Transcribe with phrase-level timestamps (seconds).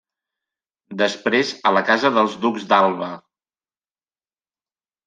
[1.01, 3.13] Després a la casa dels ducs d'Alba.